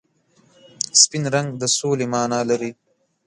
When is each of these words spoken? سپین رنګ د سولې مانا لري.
سپین 1.01 1.23
رنګ 1.33 1.49
د 1.61 1.63
سولې 1.77 2.05
مانا 2.13 2.39
لري. 2.49 2.71